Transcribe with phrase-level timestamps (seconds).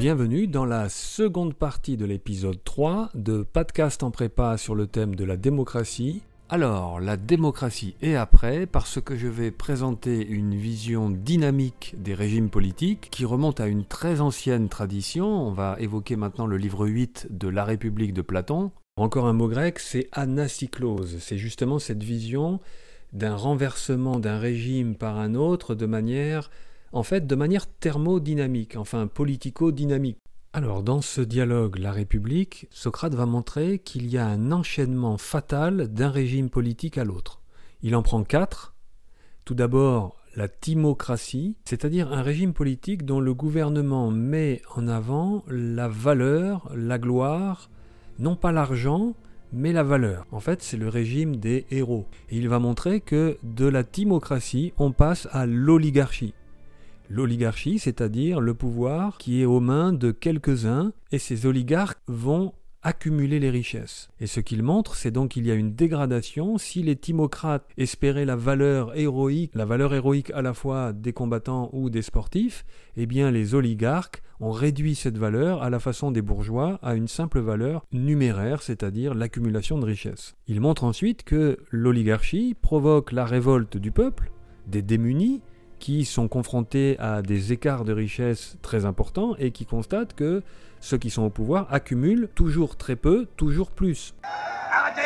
[0.00, 5.14] Bienvenue dans la seconde partie de l'épisode 3 de Podcast en prépa sur le thème
[5.14, 6.22] de la démocratie.
[6.48, 12.48] Alors, la démocratie est après parce que je vais présenter une vision dynamique des régimes
[12.48, 15.26] politiques qui remonte à une très ancienne tradition.
[15.26, 18.70] On va évoquer maintenant le livre 8 de La République de Platon.
[18.96, 21.18] Encore un mot grec, c'est anacyclose.
[21.20, 22.58] C'est justement cette vision
[23.12, 26.50] d'un renversement d'un régime par un autre de manière
[26.92, 30.18] en fait de manière thermodynamique, enfin politico-dynamique.
[30.52, 35.88] Alors dans ce dialogue La République, Socrate va montrer qu'il y a un enchaînement fatal
[35.88, 37.40] d'un régime politique à l'autre.
[37.82, 38.74] Il en prend quatre.
[39.44, 45.88] Tout d'abord la timocratie, c'est-à-dire un régime politique dont le gouvernement met en avant la
[45.88, 47.70] valeur, la gloire,
[48.18, 49.14] non pas l'argent,
[49.52, 50.26] mais la valeur.
[50.30, 52.06] En fait, c'est le régime des héros.
[52.28, 56.34] Et il va montrer que de la timocratie, on passe à l'oligarchie
[57.10, 63.40] l'oligarchie, c'est-à-dire le pouvoir qui est aux mains de quelques-uns, et ces oligarques vont accumuler
[63.40, 64.08] les richesses.
[64.20, 66.56] Et ce qu'il montre, c'est donc qu'il y a une dégradation.
[66.56, 71.68] Si les timocrates espéraient la valeur héroïque, la valeur héroïque à la fois des combattants
[71.72, 72.64] ou des sportifs,
[72.96, 77.08] eh bien les oligarques ont réduit cette valeur à la façon des bourgeois à une
[77.08, 80.34] simple valeur numéraire, c'est-à-dire l'accumulation de richesses.
[80.46, 84.32] Il montre ensuite que l'oligarchie provoque la révolte du peuple,
[84.66, 85.42] des démunis,
[85.80, 90.42] qui sont confrontés à des écarts de richesse très importants et qui constatent que
[90.78, 94.14] ceux qui sont au pouvoir accumulent toujours très peu, toujours plus.
[94.22, 95.00] Arrêtez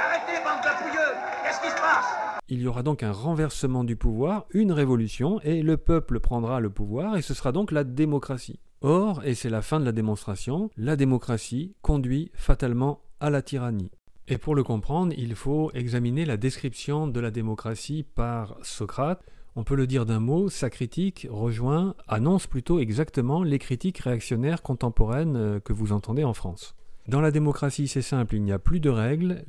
[0.00, 2.06] Arrêtez, bande de Qu'est-ce qui se passe?
[2.48, 6.70] Il y aura donc un renversement du pouvoir, une révolution, et le peuple prendra le
[6.70, 8.60] pouvoir, et ce sera donc la démocratie.
[8.80, 13.90] Or, et c'est la fin de la démonstration, la démocratie conduit fatalement à la tyrannie.
[14.28, 19.22] Et pour le comprendre, il faut examiner la description de la démocratie par Socrate,
[19.56, 24.62] on peut le dire d'un mot, sa critique rejoint, annonce plutôt exactement les critiques réactionnaires
[24.62, 26.74] contemporaines euh, que vous entendez en France.
[27.06, 29.44] Dans la démocratie, c'est simple, il n'y a plus de règles,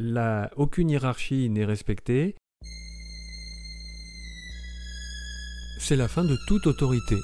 [0.57, 2.35] aucune hiérarchie n'est respectée.
[5.79, 7.15] C'est la fin de toute autorité.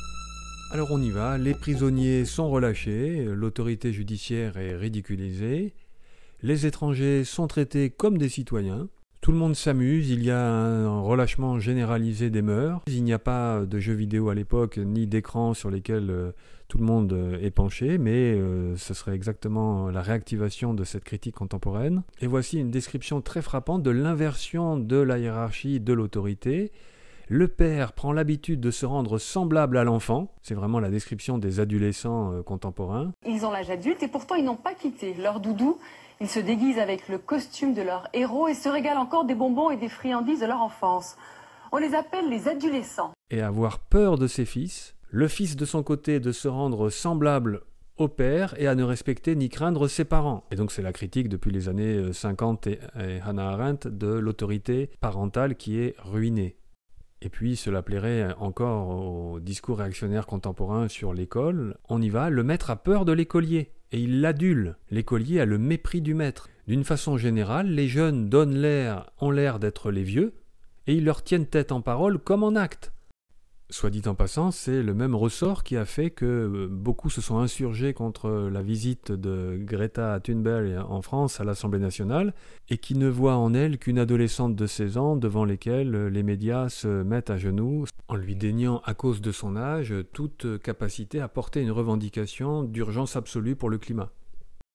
[0.71, 5.73] Alors on y va, les prisonniers sont relâchés, l'autorité judiciaire est ridiculisée,
[6.41, 8.87] les étrangers sont traités comme des citoyens,
[9.21, 12.81] tout le monde s'amuse, il y a un relâchement généralisé des mœurs.
[12.87, 16.31] Il n'y a pas de jeux vidéo à l'époque, ni d'écran sur lesquels euh,
[16.67, 21.03] tout le monde euh, est penché, mais euh, ce serait exactement la réactivation de cette
[21.03, 22.01] critique contemporaine.
[22.19, 26.71] Et voici une description très frappante de l'inversion de la hiérarchie de l'autorité.
[27.33, 31.61] Le père prend l'habitude de se rendre semblable à l'enfant, c'est vraiment la description des
[31.61, 33.13] adolescents contemporains.
[33.25, 35.77] Ils ont l'âge adulte et pourtant ils n'ont pas quitté leur doudou
[36.19, 39.71] ils se déguisent avec le costume de leur héros et se régalent encore des bonbons
[39.71, 41.15] et des friandises de leur enfance.
[41.71, 43.11] On les appelle les adolescents.
[43.31, 47.61] Et avoir peur de ses fils, le fils de son côté de se rendre semblable
[47.97, 50.43] au père et à ne respecter ni craindre ses parents.
[50.51, 52.79] Et donc c'est la critique depuis les années 50 et,
[53.25, 56.55] Hannah Arendt de l'autorité parentale qui est ruinée.
[57.21, 61.77] Et puis cela plairait encore au discours réactionnaire contemporain sur l'école.
[61.87, 64.75] On y va, le maître a peur de l'écolier et il l'adule.
[64.89, 66.47] L'écolier a le mépris du maître.
[66.67, 70.33] D'une façon générale, les jeunes donnent l'air, ont l'air d'être les vieux,
[70.87, 72.93] et ils leur tiennent tête en parole comme en acte.
[73.71, 77.21] Soit dit en passant, c'est le même ressort qui a fait que euh, beaucoup se
[77.21, 82.33] sont insurgés contre la visite de Greta Thunberg en France à l'Assemblée nationale
[82.69, 86.67] et qui ne voient en elle qu'une adolescente de 16 ans devant lesquelles les médias
[86.67, 91.29] se mettent à genoux en lui déniant à cause de son âge toute capacité à
[91.29, 94.11] porter une revendication d'urgence absolue pour le climat.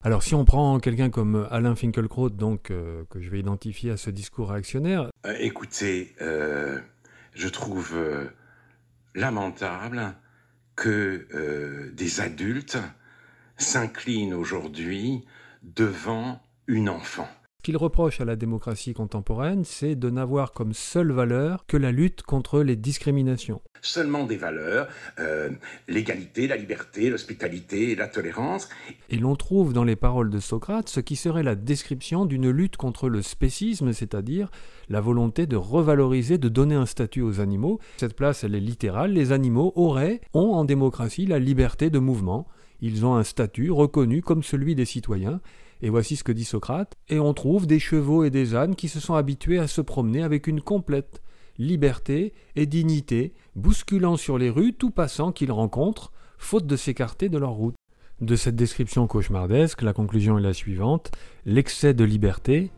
[0.03, 3.97] Alors si on prend quelqu'un comme Alain Finkielkraut, donc euh, que je vais identifier à
[3.97, 7.95] ce discours réactionnaire, euh, écoutez, je trouve
[9.17, 10.15] lamentable
[10.75, 12.77] que euh, des adultes
[13.57, 15.25] s'inclinent aujourd'hui
[15.63, 17.27] devant une enfant
[17.67, 22.23] qu'il reproche à la démocratie contemporaine, c'est de n'avoir comme seule valeur que la lutte
[22.23, 23.61] contre les discriminations.
[23.81, 24.87] Seulement des valeurs,
[25.19, 25.49] euh,
[25.89, 28.69] l'égalité, la liberté, l'hospitalité, la tolérance.
[29.09, 32.77] Et l'on trouve dans les paroles de Socrate ce qui serait la description d'une lutte
[32.77, 34.49] contre le spécisme, c'est-à-dire
[34.87, 37.81] la volonté de revaloriser, de donner un statut aux animaux.
[37.97, 39.11] Cette place, elle est littérale.
[39.11, 42.47] Les animaux auraient, ont en démocratie la liberté de mouvement.
[42.79, 45.41] Ils ont un statut reconnu comme celui des citoyens.
[45.81, 46.95] Et voici ce que dit Socrate.
[47.09, 50.23] Et on trouve des chevaux et des ânes qui se sont habitués à se promener
[50.23, 51.21] avec une complète
[51.57, 57.37] liberté et dignité, bousculant sur les rues tout passant qu'ils rencontrent, faute de s'écarter de
[57.37, 57.75] leur route.
[58.21, 61.11] De cette description cauchemardesque, la conclusion est la suivante.
[61.45, 62.71] L'excès de liberté,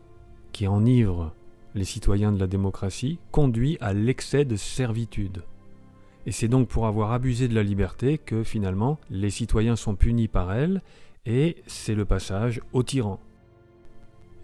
[0.52, 1.34] qui enivre
[1.74, 5.42] les citoyens de la démocratie, conduit à l'excès de servitude.
[6.26, 10.28] Et c'est donc pour avoir abusé de la liberté que finalement les citoyens sont punis
[10.28, 10.82] par elle,
[11.26, 13.20] et c'est le passage au tyran.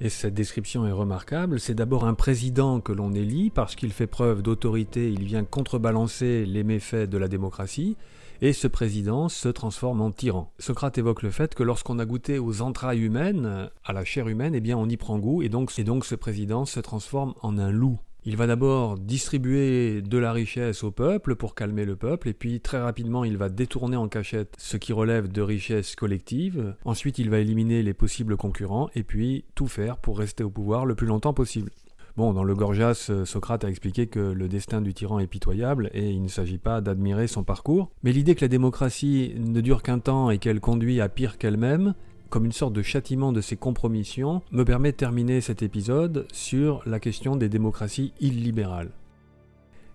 [0.00, 4.06] Et cette description est remarquable, c'est d'abord un président que l'on élit parce qu'il fait
[4.06, 7.96] preuve d'autorité, il vient contrebalancer les méfaits de la démocratie,
[8.42, 10.52] et ce président se transforme en tyran.
[10.58, 14.54] Socrate évoque le fait que lorsqu'on a goûté aux entrailles humaines, à la chair humaine,
[14.54, 17.56] eh bien on y prend goût, et donc, et donc ce président se transforme en
[17.56, 17.98] un loup.
[18.28, 22.60] Il va d'abord distribuer de la richesse au peuple pour calmer le peuple, et puis
[22.60, 26.74] très rapidement il va détourner en cachette ce qui relève de richesse collective.
[26.84, 30.86] Ensuite il va éliminer les possibles concurrents, et puis tout faire pour rester au pouvoir
[30.86, 31.70] le plus longtemps possible.
[32.16, 36.10] Bon, dans le Gorgias, Socrate a expliqué que le destin du tyran est pitoyable et
[36.10, 40.00] il ne s'agit pas d'admirer son parcours, mais l'idée que la démocratie ne dure qu'un
[40.00, 41.94] temps et qu'elle conduit à pire qu'elle-même,
[42.36, 46.82] comme une sorte de châtiment de ses compromissions, me permet de terminer cet épisode sur
[46.84, 48.90] la question des démocraties illibérales.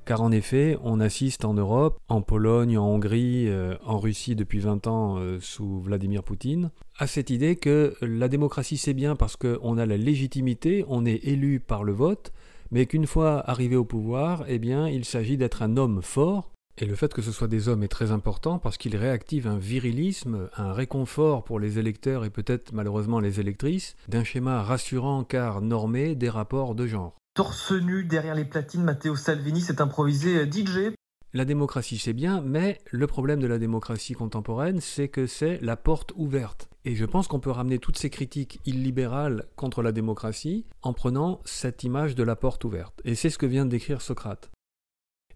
[0.06, 4.58] Car en effet, on assiste en Europe, en Pologne, en Hongrie, euh, en Russie depuis
[4.58, 9.36] 20 ans euh, sous Vladimir Poutine, à cette idée que la démocratie c'est bien parce
[9.36, 12.34] qu'on a la légitimité, on est élu par le vote,
[12.72, 16.85] mais qu'une fois arrivé au pouvoir, eh bien, il s'agit d'être un homme fort et
[16.85, 20.50] le fait que ce soit des hommes est très important parce qu'il réactive un virilisme,
[20.56, 26.15] un réconfort pour les électeurs et peut-être malheureusement les électrices, d'un schéma rassurant car normé
[26.15, 27.15] des rapports de genre.
[27.33, 30.94] Torse nu derrière les platines, Matteo Salvini s'est improvisé euh, DJ.
[31.33, 35.77] La démocratie c'est bien, mais le problème de la démocratie contemporaine, c'est que c'est la
[35.77, 36.68] porte ouverte.
[36.83, 41.39] Et je pense qu'on peut ramener toutes ces critiques illibérales contre la démocratie en prenant
[41.45, 43.00] cette image de la porte ouverte.
[43.06, 44.51] Et c'est ce que vient de décrire Socrate.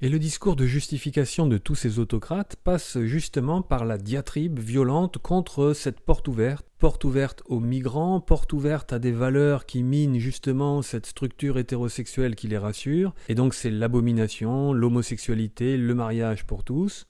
[0.02, 5.20] Et le discours de justification de tous ces autocrates passe justement par la diatribe violente
[5.20, 10.20] contre cette porte ouverte, porte ouverte aux migrants, porte ouverte à des valeurs qui minent
[10.20, 16.66] justement cette structure hétérosexuelle qui les rassure, et donc c'est l'abomination, l'homosexualité, le mariage pour
[16.66, 17.08] tous.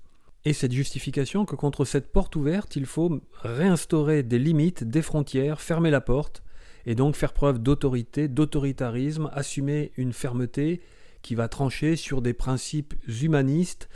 [0.47, 5.59] Et cette justification que contre cette porte ouverte, il faut réinstaurer des limites, des frontières,
[5.59, 6.43] fermer la porte,
[6.85, 10.81] et donc faire preuve d'autorité, d'autoritarisme, assumer une fermeté
[11.25, 13.89] qui va trancher sur des principes humanistes,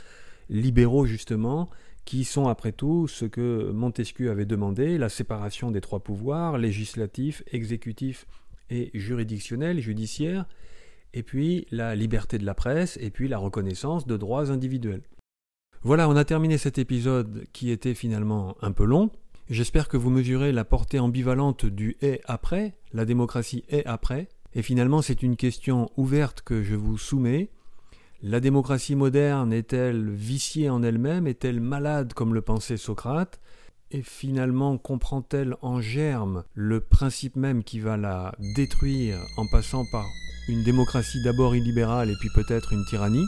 [0.48, 1.70] libéraux justement,
[2.04, 7.44] qui sont après tout ce que Montesquieu avait demandé, la séparation des trois pouvoirs, législatif,
[7.52, 8.26] exécutif
[8.68, 10.44] et juridictionnel, judiciaire,
[11.14, 15.02] et puis la liberté de la presse, et puis la reconnaissance de droits individuels.
[15.82, 19.08] Voilà, on a terminé cet épisode qui était finalement un peu long.
[19.48, 24.62] J'espère que vous mesurez la portée ambivalente du et après, la démocratie est après, et
[24.62, 27.50] finalement, c'est une question ouverte que je vous soumets.
[28.22, 31.26] La démocratie moderne est-elle viciée en elle-même?
[31.26, 33.40] Est-elle malade comme le pensait Socrate?
[33.92, 40.06] Et finalement, comprend-elle en germe le principe même qui va la détruire en passant par
[40.48, 43.26] une démocratie d'abord illibérale et puis peut-être une tyrannie?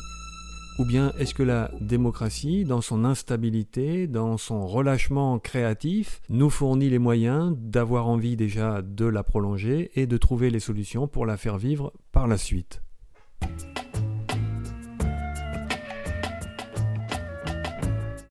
[0.78, 6.88] Ou bien est-ce que la démocratie, dans son instabilité, dans son relâchement créatif, nous fournit
[6.88, 11.36] les moyens d'avoir envie déjà de la prolonger et de trouver les solutions pour la
[11.36, 12.82] faire vivre par la suite?